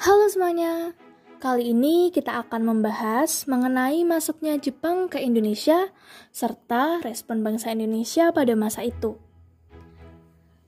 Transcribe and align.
Halo 0.00 0.24
semuanya, 0.32 0.96
kali 1.36 1.76
ini 1.76 2.08
kita 2.08 2.40
akan 2.48 2.64
membahas 2.64 3.44
mengenai 3.44 4.00
masuknya 4.08 4.56
Jepang 4.56 5.12
ke 5.12 5.20
Indonesia 5.20 5.92
serta 6.32 7.04
respon 7.04 7.44
bangsa 7.44 7.76
Indonesia 7.76 8.32
pada 8.32 8.56
masa 8.56 8.88
itu. 8.88 9.20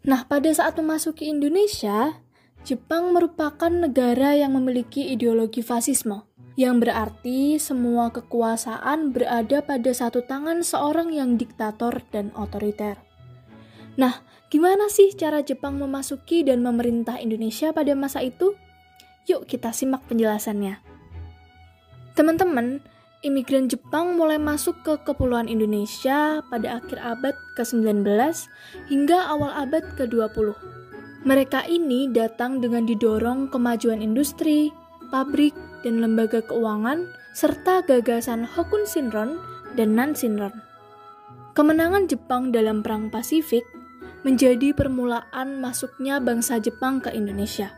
Nah, 0.04 0.29
pada 0.29 0.52
saat 0.52 0.76
memasuki 0.76 1.32
Indonesia, 1.32 2.21
Jepang 2.68 3.16
merupakan 3.16 3.72
negara 3.72 4.37
yang 4.37 4.52
memiliki 4.52 5.09
ideologi 5.09 5.64
fasisme, 5.64 6.29
yang 6.61 6.77
berarti 6.77 7.56
semua 7.56 8.12
kekuasaan 8.12 9.16
berada 9.16 9.64
pada 9.64 9.88
satu 9.96 10.20
tangan 10.29 10.61
seorang 10.61 11.16
yang 11.16 11.41
diktator 11.41 12.04
dan 12.12 12.29
otoriter. 12.36 13.00
Nah, 13.96 14.20
gimana 14.52 14.93
sih 14.93 15.16
cara 15.16 15.41
Jepang 15.41 15.80
memasuki 15.80 16.45
dan 16.45 16.61
memerintah 16.61 17.16
Indonesia 17.25 17.72
pada 17.72 17.96
masa 17.96 18.20
itu? 18.20 18.52
Yuk 19.25 19.48
kita 19.48 19.72
simak 19.72 20.04
penjelasannya. 20.04 20.80
Teman-teman, 22.14 22.84
imigran 23.24 23.66
Jepang 23.73 24.14
mulai 24.14 24.37
masuk 24.37 24.84
ke 24.84 25.00
Kepulauan 25.02 25.48
Indonesia 25.48 26.45
pada 26.52 26.78
akhir 26.78 27.00
abad 27.00 27.34
ke-19 27.56 28.05
hingga 28.92 29.19
awal 29.33 29.50
abad 29.50 29.83
ke-20. 29.97 30.52
Mereka 31.24 31.64
ini 31.73 32.12
datang 32.12 32.60
dengan 32.60 32.84
didorong 32.84 33.48
kemajuan 33.48 34.05
industri, 34.05 34.69
pabrik, 35.09 35.56
dan 35.80 36.05
lembaga 36.05 36.45
keuangan, 36.45 37.09
serta 37.33 37.80
gagasan 37.88 38.45
Hokun 38.45 38.84
Shinron 38.84 39.41
dan 39.72 39.97
Nan 39.97 40.12
Shinron. 40.12 40.52
Kemenangan 41.56 42.12
Jepang 42.12 42.52
dalam 42.52 42.84
Perang 42.84 43.09
Pasifik 43.09 43.64
menjadi 44.20 44.77
permulaan 44.77 45.64
masuknya 45.64 46.20
bangsa 46.20 46.61
Jepang 46.61 47.00
ke 47.00 47.09
Indonesia. 47.09 47.72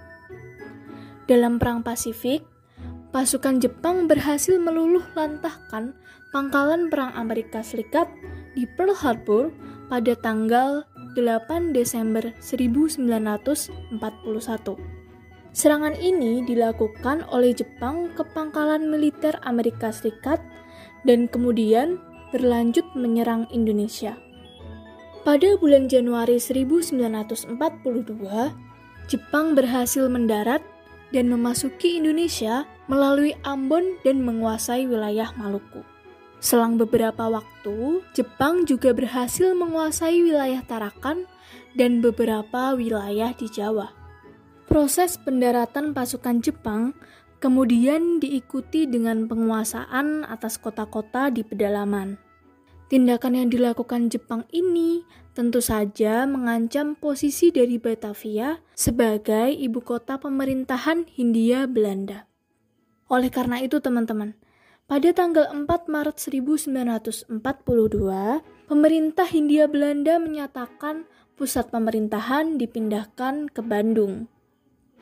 Dalam 1.26 1.58
Perang 1.58 1.82
Pasifik, 1.82 2.46
pasukan 3.10 3.58
Jepang 3.58 4.06
berhasil 4.06 4.62
meluluh 4.62 5.02
lantahkan 5.18 5.90
pangkalan 6.30 6.86
perang 6.86 7.10
Amerika 7.18 7.66
Serikat 7.66 8.06
di 8.54 8.62
Pearl 8.78 8.94
Harbor 8.94 9.50
pada 9.90 10.14
tanggal 10.22 10.86
8 11.18 11.74
Desember 11.74 12.30
1941. 12.38 13.98
Serangan 15.50 15.98
ini 15.98 16.46
dilakukan 16.46 17.26
oleh 17.34 17.50
Jepang 17.50 18.14
ke 18.14 18.22
pangkalan 18.30 18.86
militer 18.86 19.34
Amerika 19.42 19.90
Serikat 19.90 20.38
dan 21.02 21.26
kemudian 21.26 21.98
berlanjut 22.30 22.86
menyerang 22.94 23.50
Indonesia. 23.50 24.14
Pada 25.26 25.58
bulan 25.58 25.90
Januari 25.90 26.38
1942, 26.38 27.58
Jepang 29.10 29.58
berhasil 29.58 30.06
mendarat 30.06 30.62
dan 31.14 31.30
memasuki 31.30 31.98
Indonesia 31.98 32.66
melalui 32.90 33.34
Ambon 33.46 33.98
dan 34.02 34.22
menguasai 34.22 34.86
wilayah 34.86 35.30
Maluku. 35.38 35.82
Selang 36.38 36.76
beberapa 36.76 37.26
waktu, 37.26 38.04
Jepang 38.12 38.68
juga 38.68 38.92
berhasil 38.92 39.56
menguasai 39.56 40.20
wilayah 40.20 40.62
Tarakan 40.62 41.24
dan 41.74 42.04
beberapa 42.04 42.76
wilayah 42.76 43.32
di 43.34 43.48
Jawa. 43.48 43.90
Proses 44.66 45.16
pendaratan 45.16 45.94
pasukan 45.94 46.42
Jepang 46.42 46.92
kemudian 47.38 48.18
diikuti 48.18 48.84
dengan 48.90 49.30
penguasaan 49.30 50.26
atas 50.26 50.58
kota-kota 50.58 51.30
di 51.30 51.46
pedalaman. 51.46 52.25
Tindakan 52.86 53.34
yang 53.34 53.48
dilakukan 53.50 54.14
Jepang 54.14 54.46
ini 54.54 55.02
tentu 55.34 55.58
saja 55.58 56.22
mengancam 56.22 56.94
posisi 56.94 57.50
dari 57.50 57.82
Batavia 57.82 58.62
sebagai 58.78 59.50
ibu 59.50 59.82
kota 59.82 60.22
pemerintahan 60.22 61.10
Hindia 61.10 61.66
Belanda. 61.66 62.30
Oleh 63.10 63.26
karena 63.26 63.58
itu, 63.58 63.82
teman-teman, 63.82 64.38
pada 64.86 65.10
tanggal 65.10 65.50
4 65.50 65.66
Maret 65.66 66.14
1942, 66.14 67.34
pemerintah 68.70 69.26
Hindia 69.26 69.66
Belanda 69.66 70.22
menyatakan 70.22 71.10
pusat 71.34 71.74
pemerintahan 71.74 72.54
dipindahkan 72.54 73.50
ke 73.50 73.66
Bandung. 73.66 74.30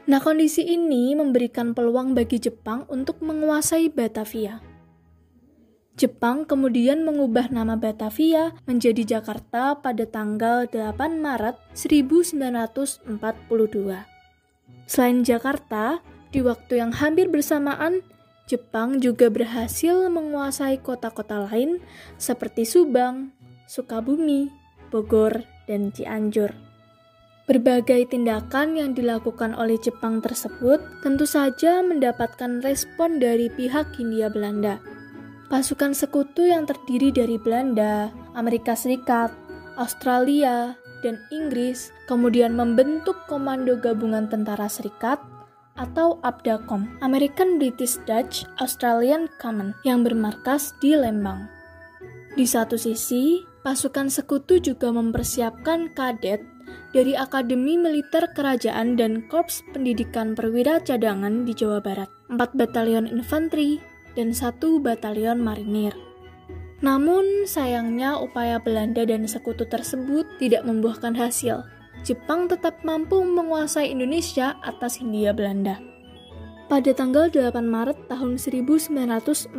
Nah, 0.09 0.25
kondisi 0.25 0.65
ini 0.65 1.13
memberikan 1.13 1.77
peluang 1.77 2.17
bagi 2.17 2.41
Jepang 2.41 2.89
untuk 2.89 3.21
menguasai 3.21 3.93
Batavia. 3.93 4.74
Jepang 5.95 6.43
kemudian 6.43 7.07
mengubah 7.07 7.55
nama 7.55 7.79
Batavia 7.79 8.51
menjadi 8.67 9.19
Jakarta 9.19 9.79
pada 9.79 10.03
tanggal 10.03 10.67
8 10.67 11.23
Maret 11.23 11.55
1942. 11.79 13.07
Selain 14.91 15.23
Jakarta, 15.23 16.03
di 16.35 16.43
waktu 16.43 16.83
yang 16.83 16.91
hampir 16.91 17.31
bersamaan, 17.31 18.03
Jepang 18.51 18.99
juga 18.99 19.31
berhasil 19.31 20.11
menguasai 20.11 20.83
kota-kota 20.83 21.47
lain 21.47 21.79
seperti 22.19 22.67
Subang, 22.67 23.31
Sukabumi, 23.71 24.51
Bogor, 24.91 25.47
dan 25.71 25.95
Cianjur. 25.95 26.51
Berbagai 27.47 28.11
tindakan 28.11 28.75
yang 28.75 28.99
dilakukan 28.99 29.55
oleh 29.55 29.79
Jepang 29.79 30.19
tersebut 30.19 30.83
tentu 31.07 31.23
saja 31.23 31.87
mendapatkan 31.87 32.65
respon 32.67 33.23
dari 33.23 33.47
pihak 33.47 33.95
Hindia 33.95 34.27
Belanda. 34.27 34.83
Pasukan 35.55 35.95
sekutu 35.95 36.51
yang 36.51 36.67
terdiri 36.67 37.15
dari 37.15 37.39
Belanda, 37.39 38.11
Amerika 38.35 38.75
Serikat, 38.75 39.31
Australia, 39.79 40.75
dan 41.07 41.23
Inggris 41.31 41.95
kemudian 42.11 42.59
membentuk 42.59 43.15
Komando 43.31 43.79
Gabungan 43.79 44.27
Tentara 44.27 44.67
Serikat 44.67 45.23
atau 45.79 46.19
ABDACOM, 46.27 46.99
American 47.07 47.63
British 47.63 48.03
Dutch 48.03 48.43
Australian 48.59 49.31
Command, 49.39 49.79
yang 49.87 50.03
bermarkas 50.03 50.75
di 50.83 50.99
Lembang. 50.99 51.47
Di 52.35 52.51
satu 52.51 52.75
sisi, 52.75 53.39
pasukan 53.63 54.11
sekutu 54.11 54.59
juga 54.59 54.91
mempersiapkan 54.91 55.95
kadet 55.95 56.43
dari 56.91 57.15
Akademi 57.15 57.79
Militer 57.79 58.27
Kerajaan 58.35 58.99
dan 58.99 59.31
Korps 59.31 59.63
Pendidikan 59.71 60.35
Perwira 60.35 60.83
Cadangan 60.83 61.47
di 61.47 61.55
Jawa 61.55 61.79
Barat, 61.79 62.11
4 62.27 62.43
batalion 62.59 63.07
infanteri, 63.07 63.94
dan 64.15 64.35
satu 64.35 64.83
batalion 64.83 65.43
marinir. 65.43 65.95
Namun, 66.83 67.47
sayangnya 67.47 68.19
upaya 68.19 68.59
Belanda 68.61 69.07
dan 69.07 69.25
sekutu 69.25 69.65
tersebut 69.65 70.27
tidak 70.43 70.67
membuahkan 70.67 71.15
hasil. 71.17 71.65
Jepang 72.05 72.51
tetap 72.51 72.85
mampu 72.85 73.25
menguasai 73.25 73.89
Indonesia 73.89 74.61
atas 74.61 75.01
Hindia 75.01 75.33
Belanda. 75.33 75.81
Pada 76.69 76.93
tanggal 76.93 77.33
8 77.33 77.65
Maret 77.65 78.09
tahun 78.13 78.37
1942, 78.37 79.57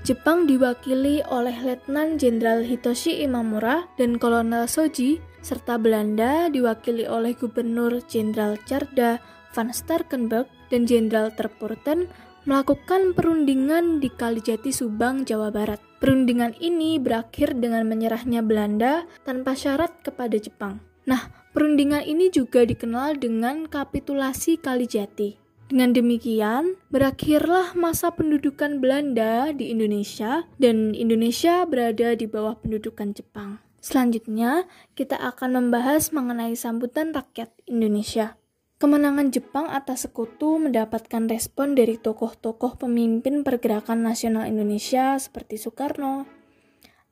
Jepang 0.00 0.48
diwakili 0.48 1.20
oleh 1.28 1.52
Letnan 1.60 2.16
Jenderal 2.16 2.64
Hitoshi 2.64 3.20
Imamura 3.20 3.84
dan 4.00 4.16
Kolonel 4.16 4.64
Soji, 4.64 5.20
serta 5.44 5.76
Belanda 5.76 6.48
diwakili 6.48 7.04
oleh 7.04 7.36
Gubernur 7.36 8.00
Jenderal 8.08 8.56
Carda 8.64 9.20
van 9.52 9.68
Starkenburg 9.70 10.48
dan 10.72 10.88
Jenderal 10.88 11.34
Terpurten 11.36 12.08
melakukan 12.48 13.12
perundingan 13.12 14.00
di 14.00 14.08
Kalijati 14.08 14.72
Subang, 14.72 15.28
Jawa 15.28 15.52
Barat. 15.52 15.80
Perundingan 16.00 16.56
ini 16.56 16.96
berakhir 16.96 17.52
dengan 17.60 17.84
menyerahnya 17.84 18.40
Belanda 18.40 19.04
tanpa 19.28 19.52
syarat 19.52 19.92
kepada 20.00 20.40
Jepang. 20.40 20.80
Nah, 21.04 21.28
perundingan 21.52 22.00
ini 22.08 22.32
juga 22.32 22.64
dikenal 22.64 23.20
dengan 23.20 23.68
kapitulasi 23.68 24.56
Kalijati. 24.56 25.36
Dengan 25.70 25.94
demikian, 25.94 26.74
berakhirlah 26.90 27.78
masa 27.78 28.10
pendudukan 28.10 28.82
Belanda 28.82 29.54
di 29.54 29.70
Indonesia 29.70 30.48
dan 30.58 30.96
Indonesia 30.98 31.62
berada 31.62 32.18
di 32.18 32.26
bawah 32.26 32.58
pendudukan 32.58 33.14
Jepang. 33.14 33.62
Selanjutnya, 33.78 34.66
kita 34.98 35.14
akan 35.14 35.56
membahas 35.56 36.10
mengenai 36.10 36.58
sambutan 36.58 37.14
rakyat 37.14 37.54
Indonesia. 37.70 38.39
Kemenangan 38.80 39.28
Jepang 39.28 39.68
atas 39.68 40.08
sekutu 40.08 40.56
mendapatkan 40.56 41.28
respon 41.28 41.76
dari 41.76 42.00
tokoh-tokoh 42.00 42.80
pemimpin 42.80 43.44
pergerakan 43.44 44.00
nasional 44.00 44.48
Indonesia 44.48 45.20
seperti 45.20 45.60
Soekarno, 45.60 46.24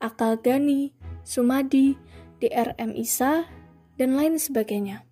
Akal 0.01 0.41
Gani, 0.41 0.89
Sumadi, 1.21 1.93
DRM 2.41 2.97
Isa, 2.97 3.45
dan 4.01 4.17
lain 4.17 4.41
sebagainya. 4.41 5.05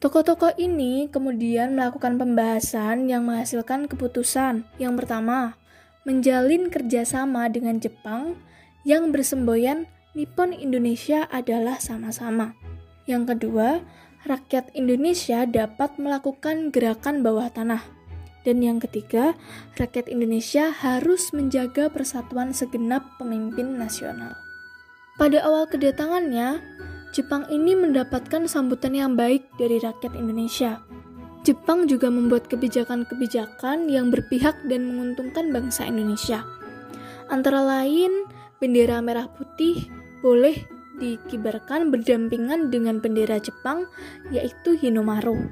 Tokoh-tokoh 0.00 0.56
ini 0.56 1.12
kemudian 1.12 1.76
melakukan 1.76 2.16
pembahasan 2.16 3.04
yang 3.12 3.28
menghasilkan 3.28 3.84
keputusan. 3.84 4.64
Yang 4.80 5.04
pertama, 5.04 5.60
menjalin 6.08 6.72
kerjasama 6.72 7.52
dengan 7.52 7.76
Jepang 7.76 8.40
yang 8.88 9.12
bersemboyan 9.12 9.84
Nippon 10.16 10.56
Indonesia 10.56 11.28
adalah 11.28 11.76
sama-sama. 11.76 12.56
Yang 13.04 13.36
kedua, 13.36 13.84
rakyat 14.24 14.72
Indonesia 14.72 15.44
dapat 15.44 15.96
melakukan 16.00 16.72
gerakan 16.72 17.20
bawah 17.20 17.48
tanah. 17.52 17.84
Dan 18.44 18.60
yang 18.60 18.76
ketiga, 18.76 19.32
rakyat 19.80 20.08
Indonesia 20.12 20.68
harus 20.68 21.32
menjaga 21.32 21.88
persatuan 21.88 22.52
segenap 22.52 23.04
pemimpin 23.16 23.80
nasional. 23.80 24.36
Pada 25.16 25.40
awal 25.46 25.64
kedatangannya, 25.70 26.60
Jepang 27.14 27.46
ini 27.46 27.78
mendapatkan 27.78 28.50
sambutan 28.50 28.90
yang 28.90 29.14
baik 29.14 29.46
dari 29.54 29.78
rakyat 29.78 30.18
Indonesia. 30.18 30.82
Jepang 31.46 31.86
juga 31.86 32.10
membuat 32.10 32.50
kebijakan-kebijakan 32.50 33.86
yang 33.86 34.10
berpihak 34.10 34.58
dan 34.66 34.90
menguntungkan 34.90 35.54
bangsa 35.54 35.86
Indonesia. 35.86 36.42
Antara 37.30 37.62
lain, 37.62 38.26
bendera 38.58 38.98
merah 38.98 39.30
putih 39.30 39.86
boleh 40.26 40.66
dikibarkan 41.00 41.90
berdampingan 41.90 42.70
dengan 42.70 43.02
bendera 43.02 43.40
Jepang, 43.42 43.86
yaitu 44.30 44.78
Hinomaru. 44.78 45.50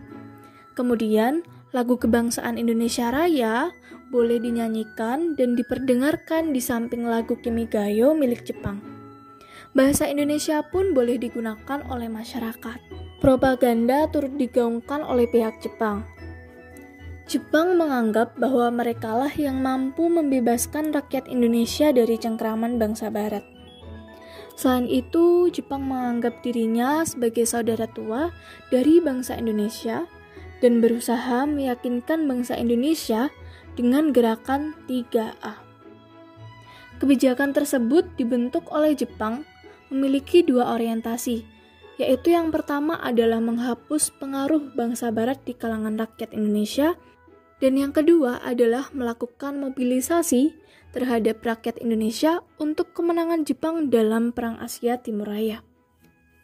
Kemudian, 0.73 1.45
lagu 1.73 1.97
kebangsaan 1.97 2.57
Indonesia 2.61 3.13
Raya 3.13 3.73
boleh 4.13 4.37
dinyanyikan 4.41 5.35
dan 5.41 5.57
diperdengarkan 5.57 6.53
di 6.53 6.61
samping 6.61 7.09
lagu 7.09 7.37
Kimigayo 7.41 8.13
milik 8.13 8.45
Jepang. 8.45 8.81
Bahasa 9.73 10.05
Indonesia 10.05 10.61
pun 10.69 10.93
boleh 10.93 11.17
digunakan 11.17 11.81
oleh 11.89 12.13
masyarakat. 12.13 12.77
Propaganda 13.25 14.05
turut 14.13 14.37
digaungkan 14.37 15.01
oleh 15.01 15.25
pihak 15.33 15.65
Jepang. 15.65 16.05
Jepang 17.25 17.81
menganggap 17.81 18.37
bahwa 18.37 18.69
merekalah 18.69 19.33
yang 19.33 19.65
mampu 19.65 20.13
membebaskan 20.13 20.93
rakyat 20.93 21.25
Indonesia 21.33 21.89
dari 21.89 22.21
cengkraman 22.21 22.77
bangsa 22.77 23.09
Barat. 23.09 23.52
Selain 24.55 24.87
itu, 24.87 25.49
Jepang 25.49 25.83
menganggap 25.89 26.45
dirinya 26.45 27.03
sebagai 27.03 27.49
saudara 27.49 27.89
tua 27.89 28.31
dari 28.69 29.01
bangsa 29.01 29.35
Indonesia 29.41 30.05
dan 30.63 30.79
berusaha 30.79 31.49
meyakinkan 31.49 32.31
bangsa 32.31 32.55
Indonesia 32.55 33.33
dengan 33.75 34.15
gerakan 34.15 34.77
3A. 34.87 35.59
Kebijakan 37.03 37.51
tersebut 37.51 38.07
dibentuk 38.15 38.71
oleh 38.71 38.95
Jepang 38.95 39.43
memiliki 39.91 40.47
dua 40.47 40.79
orientasi, 40.79 41.43
yaitu 41.99 42.31
yang 42.31 42.55
pertama 42.55 42.95
adalah 43.03 43.43
menghapus 43.43 44.15
pengaruh 44.23 44.73
bangsa 44.79 45.11
barat 45.11 45.43
di 45.43 45.59
kalangan 45.59 45.99
rakyat 45.99 46.31
Indonesia, 46.31 46.95
dan 47.63 47.79
yang 47.79 47.95
kedua 47.95 48.43
adalah 48.43 48.91
melakukan 48.91 49.63
mobilisasi 49.63 50.51
terhadap 50.91 51.47
rakyat 51.47 51.79
Indonesia 51.79 52.43
untuk 52.59 52.91
kemenangan 52.91 53.47
Jepang 53.47 53.87
dalam 53.87 54.35
Perang 54.35 54.59
Asia 54.59 54.99
Timur 54.99 55.31
Raya. 55.31 55.63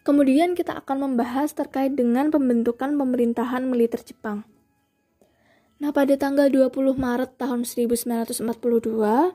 Kemudian 0.06 0.54
kita 0.54 0.78
akan 0.78 1.10
membahas 1.10 1.52
terkait 1.52 1.98
dengan 1.98 2.30
pembentukan 2.30 2.94
pemerintahan 2.94 3.66
militer 3.66 3.98
Jepang. 4.00 4.46
Nah, 5.82 5.90
pada 5.90 6.14
tanggal 6.14 6.48
20 6.48 6.96
Maret 6.96 7.34
tahun 7.36 7.66
1942, 7.66 9.34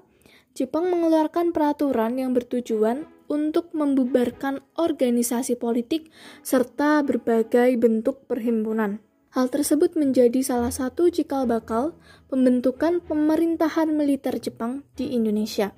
Jepang 0.55 0.85
mengeluarkan 0.87 1.51
peraturan 1.51 2.15
yang 2.17 2.31
bertujuan 2.31 3.05
untuk 3.27 3.75
membubarkan 3.75 4.63
organisasi 4.79 5.59
politik 5.59 6.09
serta 6.41 7.05
berbagai 7.05 7.75
bentuk 7.77 8.25
perhimpunan. 8.25 9.03
Hal 9.33 9.49
tersebut 9.49 9.97
menjadi 9.97 10.45
salah 10.45 10.69
satu 10.69 11.09
cikal 11.09 11.49
bakal 11.49 11.97
pembentukan 12.29 13.01
pemerintahan 13.01 13.89
militer 13.89 14.37
Jepang 14.37 14.85
di 14.93 15.09
Indonesia. 15.17 15.73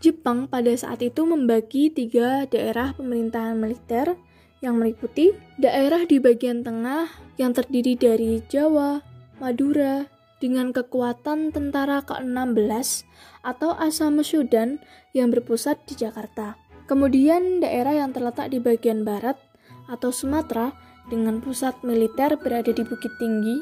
Jepang 0.00 0.48
pada 0.48 0.72
saat 0.72 1.04
itu 1.04 1.28
membagi 1.28 1.92
tiga 1.92 2.48
daerah 2.48 2.96
pemerintahan 2.96 3.60
militer 3.60 4.16
yang 4.64 4.80
meliputi 4.80 5.36
daerah 5.60 6.08
di 6.08 6.24
bagian 6.24 6.64
tengah 6.64 7.04
yang 7.36 7.52
terdiri 7.52 8.00
dari 8.00 8.40
Jawa, 8.48 9.04
Madura 9.44 10.08
dengan 10.40 10.72
kekuatan 10.72 11.52
tentara 11.52 12.00
ke-16 12.00 13.04
atau 13.44 13.76
Asam 13.76 14.24
Sudan 14.24 14.80
yang 15.12 15.28
berpusat 15.28 15.84
di 15.84 16.00
Jakarta. 16.00 16.56
Kemudian 16.88 17.60
daerah 17.60 17.92
yang 17.92 18.16
terletak 18.16 18.48
di 18.48 18.56
bagian 18.56 19.04
barat 19.04 19.36
atau 19.84 20.08
Sumatera 20.08 20.72
dengan 21.10 21.42
pusat 21.42 21.74
militer 21.82 22.38
berada 22.38 22.70
di 22.70 22.86
Bukit 22.86 23.10
Tinggi. 23.18 23.58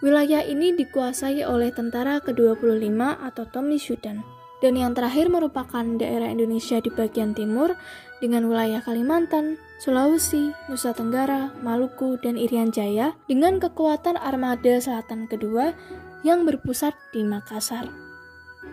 Wilayah 0.00 0.46
ini 0.46 0.70
dikuasai 0.78 1.42
oleh 1.42 1.74
tentara 1.74 2.22
ke-25 2.22 2.94
atau 3.18 3.44
Tommy 3.50 3.82
Sudan. 3.82 4.22
Dan 4.62 4.78
yang 4.78 4.96
terakhir 4.96 5.28
merupakan 5.28 5.84
daerah 6.00 6.32
Indonesia 6.32 6.80
di 6.80 6.88
bagian 6.88 7.36
timur 7.36 7.76
dengan 8.24 8.48
wilayah 8.48 8.80
Kalimantan, 8.80 9.60
Sulawesi, 9.76 10.56
Nusa 10.72 10.96
Tenggara, 10.96 11.52
Maluku, 11.60 12.16
dan 12.24 12.40
Irian 12.40 12.72
Jaya 12.72 13.12
dengan 13.28 13.60
kekuatan 13.60 14.16
armada 14.16 14.80
selatan 14.80 15.28
kedua 15.28 15.76
yang 16.24 16.48
berpusat 16.48 16.96
di 17.12 17.20
Makassar. 17.20 17.92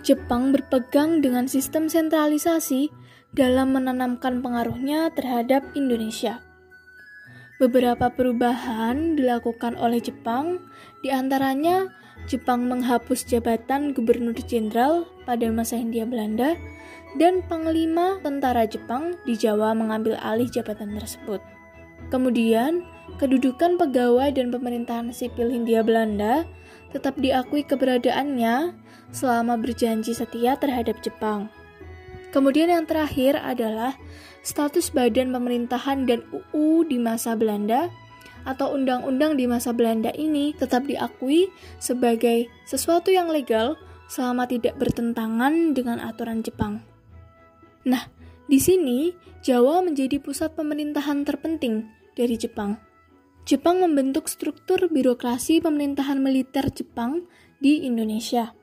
Jepang 0.02 0.56
berpegang 0.56 1.20
dengan 1.20 1.52
sistem 1.52 1.92
sentralisasi 1.92 2.88
dalam 3.36 3.76
menanamkan 3.76 4.40
pengaruhnya 4.40 5.12
terhadap 5.12 5.68
Indonesia. 5.76 6.40
Beberapa 7.64 8.12
perubahan 8.12 9.16
dilakukan 9.16 9.80
oleh 9.80 10.04
Jepang, 10.04 10.60
di 11.00 11.16
antaranya 11.16 11.88
Jepang 12.28 12.68
menghapus 12.68 13.24
jabatan 13.24 13.96
Gubernur 13.96 14.36
Jenderal 14.36 15.08
pada 15.24 15.48
masa 15.48 15.80
Hindia 15.80 16.04
Belanda 16.04 16.60
dan 17.16 17.40
Panglima 17.48 18.20
Tentara 18.20 18.68
Jepang 18.68 19.16
di 19.24 19.40
Jawa 19.40 19.72
mengambil 19.72 20.20
alih 20.20 20.52
jabatan 20.52 20.92
tersebut. 20.92 21.40
Kemudian, 22.12 22.84
kedudukan 23.16 23.80
pegawai 23.80 24.36
dan 24.36 24.52
pemerintahan 24.52 25.16
sipil 25.16 25.48
Hindia 25.48 25.88
Belanda 25.88 26.44
tetap 26.92 27.16
diakui 27.16 27.64
keberadaannya 27.64 28.76
selama 29.16 29.56
berjanji 29.56 30.12
setia 30.12 30.60
terhadap 30.60 31.00
Jepang. 31.00 31.48
Kemudian 32.34 32.74
yang 32.74 32.90
terakhir 32.90 33.38
adalah 33.38 33.94
status 34.42 34.90
badan 34.90 35.30
pemerintahan 35.30 36.10
dan 36.10 36.26
UU 36.34 36.90
di 36.90 36.98
masa 36.98 37.38
Belanda 37.38 37.94
atau 38.44 38.74
undang-undang 38.74 39.38
di 39.38 39.46
masa 39.46 39.70
Belanda 39.70 40.10
ini 40.18 40.52
tetap 40.58 40.90
diakui 40.90 41.48
sebagai 41.78 42.50
sesuatu 42.66 43.14
yang 43.14 43.30
legal 43.30 43.78
selama 44.10 44.50
tidak 44.50 44.76
bertentangan 44.82 45.78
dengan 45.78 46.02
aturan 46.02 46.42
Jepang. 46.42 46.82
Nah, 47.86 48.04
di 48.50 48.58
sini 48.58 49.14
Jawa 49.46 49.86
menjadi 49.86 50.18
pusat 50.18 50.58
pemerintahan 50.58 51.24
terpenting 51.24 51.88
dari 52.18 52.36
Jepang. 52.36 52.82
Jepang 53.44 53.84
membentuk 53.84 54.32
struktur 54.32 54.88
birokrasi 54.88 55.60
pemerintahan 55.60 56.18
militer 56.18 56.72
Jepang 56.72 57.28
di 57.60 57.84
Indonesia. 57.84 58.56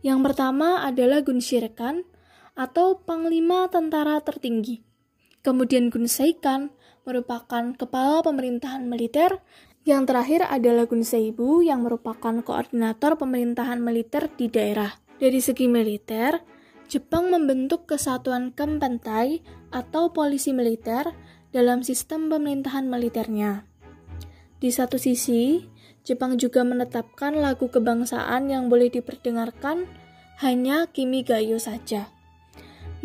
Yang 0.00 0.18
pertama 0.32 0.84
adalah 0.84 1.20
Gunshirekan 1.20 2.08
atau 2.54 3.02
Panglima 3.02 3.66
Tentara 3.70 4.18
Tertinggi. 4.22 4.82
Kemudian 5.44 5.92
Gunseikan 5.92 6.72
merupakan 7.04 7.76
kepala 7.76 8.24
pemerintahan 8.24 8.88
militer. 8.88 9.44
Yang 9.84 10.02
terakhir 10.08 10.40
adalah 10.48 10.88
Gunseibu 10.88 11.60
yang 11.60 11.84
merupakan 11.84 12.40
koordinator 12.40 13.20
pemerintahan 13.20 13.84
militer 13.84 14.32
di 14.32 14.48
daerah. 14.48 14.96
Dari 15.20 15.44
segi 15.44 15.68
militer, 15.68 16.40
Jepang 16.88 17.28
membentuk 17.28 17.84
kesatuan 17.84 18.56
Kempentai 18.56 19.44
atau 19.68 20.16
polisi 20.16 20.56
militer 20.56 21.12
dalam 21.52 21.84
sistem 21.84 22.32
pemerintahan 22.32 22.88
militernya. 22.88 23.68
Di 24.56 24.72
satu 24.72 24.96
sisi, 24.96 25.68
Jepang 26.00 26.40
juga 26.40 26.64
menetapkan 26.64 27.36
lagu 27.36 27.68
kebangsaan 27.68 28.48
yang 28.48 28.72
boleh 28.72 28.88
diperdengarkan 28.88 29.84
hanya 30.40 30.88
Kimi 30.88 31.20
Gayo 31.20 31.60
saja. 31.60 32.13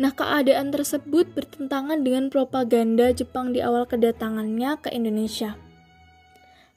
Nah, 0.00 0.16
keadaan 0.16 0.72
tersebut 0.72 1.28
bertentangan 1.36 2.00
dengan 2.00 2.32
propaganda 2.32 3.12
Jepang 3.12 3.52
di 3.52 3.60
awal 3.60 3.84
kedatangannya 3.84 4.80
ke 4.80 4.88
Indonesia. 4.96 5.60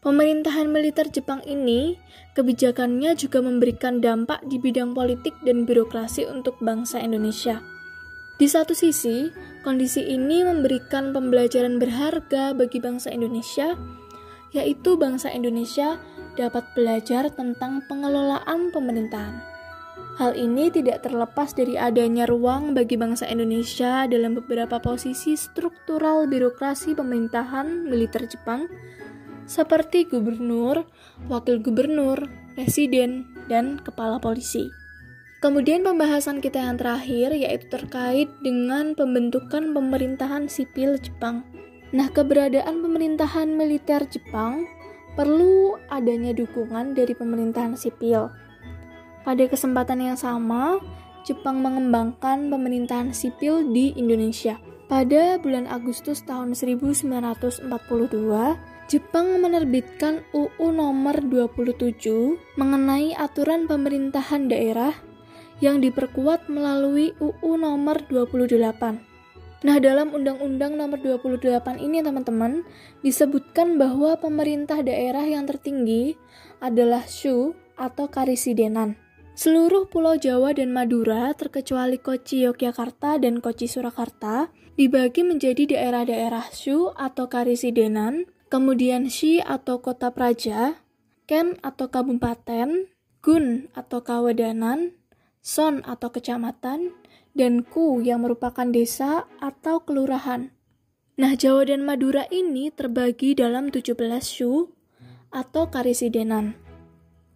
Pemerintahan 0.04 0.68
militer 0.68 1.08
Jepang 1.08 1.40
ini, 1.48 1.96
kebijakannya 2.36 3.16
juga 3.16 3.40
memberikan 3.40 4.04
dampak 4.04 4.44
di 4.52 4.60
bidang 4.60 4.92
politik 4.92 5.32
dan 5.48 5.64
birokrasi 5.64 6.28
untuk 6.28 6.60
bangsa 6.60 7.00
Indonesia. 7.00 7.64
Di 8.36 8.52
satu 8.52 8.76
sisi, 8.76 9.32
kondisi 9.64 10.04
ini 10.04 10.44
memberikan 10.44 11.16
pembelajaran 11.16 11.80
berharga 11.80 12.52
bagi 12.52 12.84
bangsa 12.84 13.16
Indonesia, 13.16 13.80
yaitu 14.52 15.00
bangsa 15.00 15.32
Indonesia 15.32 15.96
dapat 16.36 16.68
belajar 16.76 17.32
tentang 17.32 17.88
pengelolaan 17.88 18.76
pemerintahan. 18.76 19.53
Hal 20.14 20.38
ini 20.38 20.70
tidak 20.70 21.02
terlepas 21.02 21.58
dari 21.58 21.74
adanya 21.74 22.30
ruang 22.30 22.78
bagi 22.78 22.94
bangsa 23.02 23.26
Indonesia 23.26 24.06
dalam 24.06 24.38
beberapa 24.38 24.78
posisi 24.78 25.34
struktural 25.34 26.30
birokrasi 26.30 26.94
pemerintahan 26.94 27.90
militer 27.90 28.30
Jepang 28.30 28.70
seperti 29.50 30.06
gubernur, 30.06 30.86
wakil 31.28 31.58
gubernur, 31.60 32.30
presiden, 32.54 33.26
dan 33.50 33.82
kepala 33.82 34.22
polisi. 34.22 34.70
Kemudian 35.42 35.84
pembahasan 35.84 36.40
kita 36.40 36.62
yang 36.62 36.80
terakhir 36.80 37.36
yaitu 37.36 37.68
terkait 37.68 38.32
dengan 38.40 38.96
pembentukan 38.96 39.76
pemerintahan 39.76 40.48
sipil 40.48 40.96
Jepang. 41.02 41.44
Nah, 41.92 42.08
keberadaan 42.08 42.80
pemerintahan 42.80 43.52
militer 43.52 44.08
Jepang 44.08 44.64
perlu 45.20 45.76
adanya 45.92 46.32
dukungan 46.32 46.96
dari 46.96 47.12
pemerintahan 47.12 47.76
sipil. 47.76 48.32
Pada 49.24 49.48
kesempatan 49.48 50.04
yang 50.04 50.20
sama, 50.20 50.84
Jepang 51.24 51.64
mengembangkan 51.64 52.52
pemerintahan 52.52 53.16
sipil 53.16 53.72
di 53.72 53.96
Indonesia. 53.96 54.60
Pada 54.92 55.40
bulan 55.40 55.64
Agustus 55.72 56.28
tahun 56.28 56.52
1942, 56.52 57.64
Jepang 58.92 59.40
menerbitkan 59.40 60.28
UU 60.36 60.76
nomor 60.76 61.24
27 61.24 62.36
mengenai 62.60 63.16
aturan 63.16 63.64
pemerintahan 63.64 64.52
daerah 64.52 64.92
yang 65.64 65.80
diperkuat 65.80 66.52
melalui 66.52 67.16
UU 67.24 67.56
nomor 67.56 68.04
28. 68.12 69.00
Nah, 69.64 69.80
dalam 69.80 70.12
Undang-Undang 70.12 70.76
Nomor 70.76 71.00
28 71.00 71.80
ini, 71.80 72.04
teman-teman, 72.04 72.68
disebutkan 73.00 73.80
bahwa 73.80 74.20
pemerintah 74.20 74.84
daerah 74.84 75.24
yang 75.24 75.48
tertinggi 75.48 76.20
adalah 76.60 77.08
Shu 77.08 77.56
atau 77.80 78.12
Karisidenan. 78.12 79.03
Seluruh 79.34 79.90
Pulau 79.90 80.14
Jawa 80.14 80.54
dan 80.54 80.70
Madura, 80.70 81.34
terkecuali 81.34 81.98
Kochi 81.98 82.46
Yogyakarta 82.46 83.18
dan 83.18 83.42
Kochi 83.42 83.66
Surakarta, 83.66 84.54
dibagi 84.78 85.26
menjadi 85.26 85.74
daerah-daerah 85.74 86.54
Shu 86.54 86.94
atau 86.94 87.34
Karisidenan, 87.34 88.30
kemudian 88.54 89.10
Shi 89.10 89.42
atau 89.42 89.82
Kota 89.82 90.14
Praja, 90.14 90.78
Ken 91.26 91.58
atau 91.66 91.90
Kabupaten, 91.90 92.94
Gun 93.26 93.74
atau 93.74 94.06
Kawadanan, 94.06 94.94
Son 95.42 95.82
atau 95.82 96.14
Kecamatan, 96.14 96.94
dan 97.34 97.66
Ku 97.66 98.06
yang 98.06 98.22
merupakan 98.22 98.70
desa 98.70 99.26
atau 99.42 99.82
kelurahan. 99.82 100.54
Nah, 101.18 101.34
Jawa 101.34 101.66
dan 101.66 101.82
Madura 101.82 102.30
ini 102.30 102.70
terbagi 102.70 103.34
dalam 103.34 103.74
17 103.74 103.98
shu 104.22 104.70
atau 105.34 105.74
karisidenan. 105.74 106.63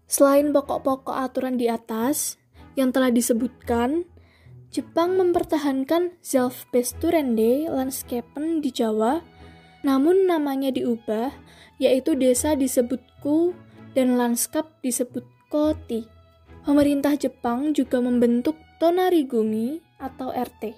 Selain 0.07 0.55
pokok-pokok 0.55 1.11
aturan 1.11 1.59
di 1.59 1.67
atas 1.67 2.39
yang 2.79 2.95
telah 2.95 3.11
disebutkan, 3.11 4.07
Jepang 4.71 5.19
mempertahankan 5.19 6.15
Zelfbesturende 6.23 7.67
Landscapen 7.67 8.63
di 8.63 8.71
Jawa, 8.71 9.19
namun 9.83 10.27
namanya 10.27 10.71
diubah, 10.71 11.31
yaitu 11.79 12.15
desa 12.15 12.55
disebut 12.55 12.99
Ku 13.19 13.51
dan 13.95 14.15
lanskap 14.15 14.79
disebut 14.79 15.23
Koti. 15.51 16.07
Pemerintah 16.63 17.15
Jepang 17.15 17.71
juga 17.71 18.03
membentuk 18.03 18.59
Tonarigumi 18.79 19.79
atau 19.97 20.29
RT. 20.35 20.75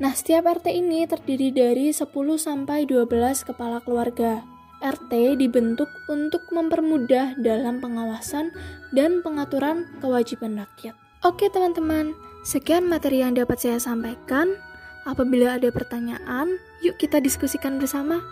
Nah, 0.00 0.12
setiap 0.16 0.48
RT 0.48 0.72
ini 0.72 1.04
terdiri 1.04 1.52
dari 1.52 1.92
10 1.92 2.08
sampai 2.40 2.88
12 2.88 3.44
kepala 3.44 3.80
keluarga. 3.84 4.59
RT 4.80 5.36
dibentuk 5.36 5.88
untuk 6.08 6.48
mempermudah 6.48 7.36
dalam 7.36 7.78
pengawasan 7.78 8.50
dan 8.96 9.20
pengaturan 9.20 9.84
kewajiban 10.00 10.56
rakyat. 10.56 10.96
Oke, 11.20 11.52
teman-teman, 11.52 12.16
sekian 12.48 12.88
materi 12.88 13.20
yang 13.20 13.36
dapat 13.36 13.60
saya 13.60 13.76
sampaikan. 13.76 14.56
Apabila 15.04 15.60
ada 15.60 15.68
pertanyaan, 15.68 16.56
yuk 16.80 16.96
kita 16.96 17.20
diskusikan 17.20 17.76
bersama. 17.76 18.24